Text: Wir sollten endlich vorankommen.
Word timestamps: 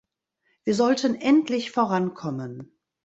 Wir 0.63 0.73
sollten 0.73 1.13
endlich 1.13 1.69
vorankommen. 1.69 2.75